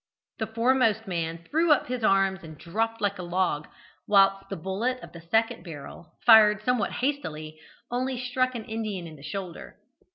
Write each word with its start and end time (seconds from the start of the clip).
The 0.39 0.47
foremost 0.47 1.05
man 1.07 1.43
threw 1.47 1.71
up 1.71 1.85
his 1.85 2.03
arms 2.03 2.39
and 2.41 2.57
dropped 2.57 3.01
like 3.01 3.19
a 3.19 3.21
log, 3.21 3.67
whilst 4.07 4.49
the 4.49 4.55
bullet 4.55 4.99
of 5.01 5.11
the 5.11 5.21
second 5.21 5.63
barrel, 5.63 6.13
fired 6.25 6.63
somewhat 6.63 6.93
hastily, 6.93 7.59
only 7.91 8.17
struck 8.19 8.55
an 8.55 8.65
Indian 8.65 9.05
in 9.05 9.15
the 9.15 9.21
shoulder. 9.21 9.77